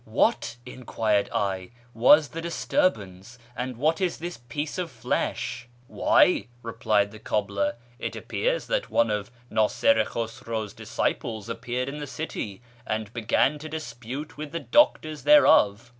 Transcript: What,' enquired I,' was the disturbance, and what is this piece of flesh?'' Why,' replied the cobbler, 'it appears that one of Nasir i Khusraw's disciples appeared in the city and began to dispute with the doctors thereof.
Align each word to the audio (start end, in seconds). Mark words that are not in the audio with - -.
What,' 0.03 0.57
enquired 0.65 1.29
I,' 1.31 1.69
was 2.07 2.29
the 2.29 2.41
disturbance, 2.41 3.37
and 3.55 3.77
what 3.77 4.01
is 4.01 4.17
this 4.17 4.37
piece 4.37 4.79
of 4.79 4.89
flesh?'' 4.89 5.67
Why,' 5.87 6.47
replied 6.63 7.11
the 7.11 7.19
cobbler, 7.19 7.75
'it 7.99 8.15
appears 8.15 8.65
that 8.65 8.89
one 8.89 9.11
of 9.11 9.29
Nasir 9.51 9.99
i 10.01 10.03
Khusraw's 10.03 10.73
disciples 10.73 11.49
appeared 11.49 11.87
in 11.87 11.99
the 11.99 12.07
city 12.07 12.63
and 12.87 13.13
began 13.13 13.59
to 13.59 13.69
dispute 13.69 14.37
with 14.37 14.51
the 14.51 14.59
doctors 14.59 15.21
thereof. 15.21 15.89